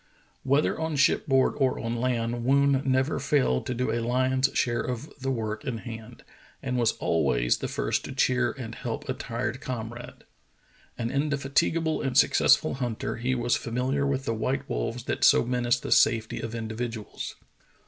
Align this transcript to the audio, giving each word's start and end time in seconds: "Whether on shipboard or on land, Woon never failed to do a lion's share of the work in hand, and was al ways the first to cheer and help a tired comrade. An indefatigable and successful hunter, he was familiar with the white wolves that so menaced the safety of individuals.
"Whether 0.51 0.79
on 0.79 0.95
shipboard 0.95 1.53
or 1.57 1.77
on 1.77 1.95
land, 1.95 2.43
Woon 2.43 2.81
never 2.83 3.19
failed 3.19 3.67
to 3.67 3.75
do 3.75 3.91
a 3.91 3.99
lion's 4.01 4.49
share 4.55 4.81
of 4.81 5.07
the 5.19 5.29
work 5.29 5.63
in 5.63 5.77
hand, 5.77 6.23
and 6.63 6.75
was 6.75 6.97
al 7.03 7.21
ways 7.21 7.59
the 7.59 7.67
first 7.67 8.03
to 8.05 8.11
cheer 8.11 8.51
and 8.51 8.73
help 8.73 9.07
a 9.07 9.13
tired 9.13 9.61
comrade. 9.61 10.23
An 10.97 11.11
indefatigable 11.11 12.01
and 12.01 12.17
successful 12.17 12.73
hunter, 12.73 13.17
he 13.17 13.35
was 13.35 13.55
familiar 13.55 14.07
with 14.07 14.25
the 14.25 14.33
white 14.33 14.67
wolves 14.67 15.03
that 15.03 15.23
so 15.23 15.45
menaced 15.45 15.83
the 15.83 15.91
safety 15.91 16.39
of 16.39 16.55
individuals. 16.55 17.35